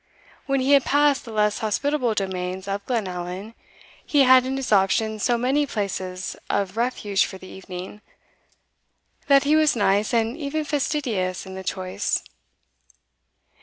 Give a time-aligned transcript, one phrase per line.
[0.47, 3.53] When he had passed the less hospitable domains of Glenallan,
[4.03, 8.01] he had in his option so many places of refuge for the evening,
[9.27, 12.23] that he was nice, and even fastidious in the choice.